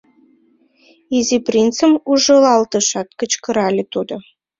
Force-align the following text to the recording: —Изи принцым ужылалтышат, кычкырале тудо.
—Изи 1.17 1.37
принцым 1.47 1.91
ужылалтышат, 2.11 3.07
кычкырале 3.19 3.83
тудо. 3.93 4.15